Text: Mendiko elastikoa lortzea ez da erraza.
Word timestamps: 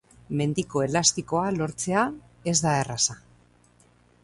Mendiko 0.37 0.81
elastikoa 0.85 1.43
lortzea 1.59 2.07
ez 2.55 2.57
da 2.65 2.75
erraza. 2.81 3.19